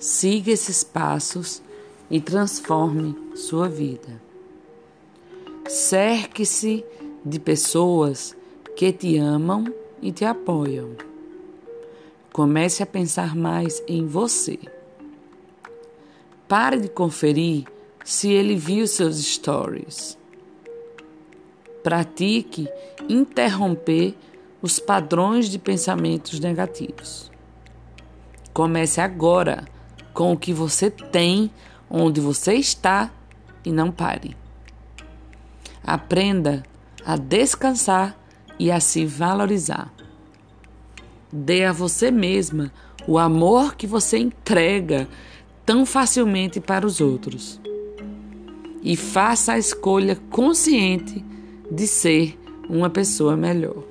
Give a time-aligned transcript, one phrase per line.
[0.00, 1.62] Siga esses passos
[2.10, 4.18] e transforme sua vida.
[5.68, 6.82] Cerque-se
[7.22, 8.34] de pessoas
[8.74, 9.66] que te amam
[10.00, 10.96] e te apoiam.
[12.32, 14.58] Comece a pensar mais em você.
[16.48, 17.66] Pare de conferir
[18.02, 20.16] se ele viu seus stories.
[21.82, 22.66] Pratique
[23.06, 24.16] interromper
[24.62, 27.30] os padrões de pensamentos negativos.
[28.54, 29.68] Comece agora
[30.20, 31.50] com o que você tem,
[31.88, 33.10] onde você está
[33.64, 34.36] e não pare.
[35.82, 36.62] Aprenda
[37.06, 38.14] a descansar
[38.58, 39.90] e a se valorizar.
[41.32, 42.70] Dê a você mesma
[43.08, 45.08] o amor que você entrega
[45.64, 47.58] tão facilmente para os outros.
[48.82, 51.24] E faça a escolha consciente
[51.70, 53.84] de ser uma pessoa melhor.